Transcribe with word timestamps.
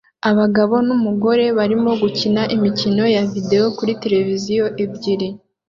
abagabo 0.29 0.75
numugore 0.87 1.45
barimo 1.57 1.91
gukina 2.01 2.41
imikino 2.55 3.03
ya 3.15 3.23
videwo 3.31 3.67
kuri 3.77 3.91
tereviziyo 4.01 4.65
ebyiri 4.83 5.27